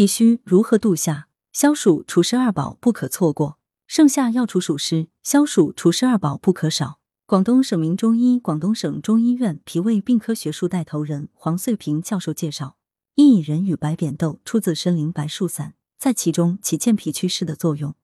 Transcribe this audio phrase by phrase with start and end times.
[0.00, 1.28] 脾虚如何度夏？
[1.52, 3.58] 消暑除湿二宝不可错过。
[3.86, 7.00] 盛夏要除暑湿，消暑除湿二宝不可少。
[7.26, 12.78] 广东省名中医广东省中医院脾胃病科学术带头人黄穗平教授介绍，
[13.16, 17.94] 薏苡仁与白扁豆出自参苓白术散，在其中起健脾祛湿的作用。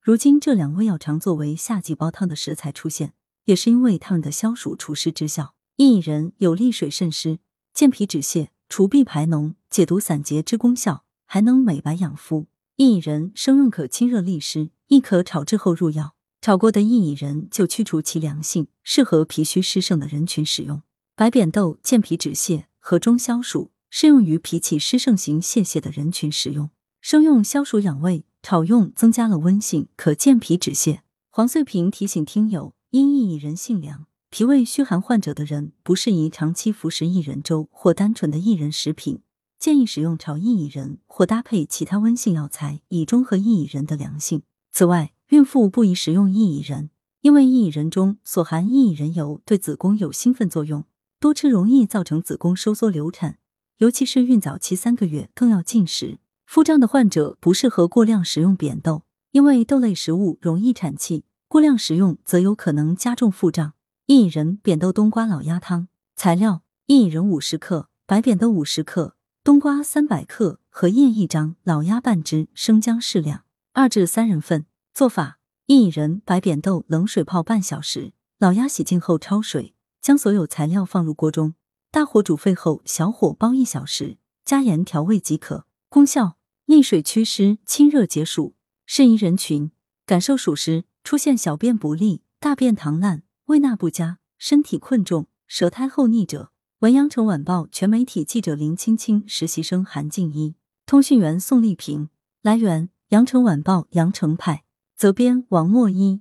[0.00, 3.12] 如今这两味药常作为夏季煲汤的食材出现，
[3.44, 5.54] 也是因为它们的消暑除湿之效。
[5.76, 7.38] 薏苡仁有利水渗湿、
[7.72, 11.03] 健脾止泻、除痹排脓、解毒散结之功效，
[11.34, 12.46] 还能美白养肤。
[12.76, 16.14] 薏苡仁生用可清热利湿，亦可炒制后入药。
[16.40, 20.82] 炒过的薏苡仁就去除其凉性，适合脾虚湿盛的人群使用。
[21.16, 26.70] 白扁豆健脾止泻，和中消暑，适用于脾气湿盛型泄泻的人群使用。
[27.00, 31.00] 生用消暑养胃，炒用增加了温性，可健脾止泻。
[31.30, 39.18] 黄穗平提醒听友，因薏苡仁性凉，脾胃虚寒患者的人不适宜长期服食薏仁粥或单纯的薏仁食品，
[39.64, 44.42] 建议使用炒薏苡仁或搭配其他温性药材，以中和薏苡仁的凉性。
[44.70, 46.90] 此外，孕妇不宜食用薏苡仁，
[47.22, 50.84] 因为薏苡仁中所含薏苡仁油对子宫有兴奋作用，
[51.18, 53.38] 多吃容易造成子宫收缩流产，
[53.78, 56.18] 尤其是孕早期三个月更要禁食。
[56.44, 63.72] 腹胀的患者不适合过量食用扁豆，因为豆类食物容易产气，过量食用则有可能加重腹胀。
[64.08, 69.13] 薏苡仁扁豆冬瓜老鸭汤材料：薏苡仁五十克，白扁豆五十克，
[69.44, 73.44] 冬瓜三百克，荷叶一张，老鸭半只，生姜适量，
[73.74, 74.64] 二至三人份。
[74.94, 81.52] 做法：薏苡仁、白扁豆冷水泡半小时，老鸭洗净后焯水，将所有材料放入锅中，
[81.90, 84.16] 大火煮沸后小火煲一小时，
[84.46, 85.66] 加盐调味即可。
[85.90, 88.54] 功效：利水祛湿、清热解暑。
[88.86, 89.70] 适宜人群：
[90.06, 96.50] 感受暑湿、出现小便不利、大便溏烂、胃纳不佳、身体困重、舌苔厚腻者。
[96.84, 100.54] 文阳城晚报全媒体记者林青青，实习生韩静一，
[100.84, 102.10] 通讯员宋丽萍。
[102.42, 104.64] 来源：阳城晚报阳城派。
[104.94, 106.20] 责编：王墨一。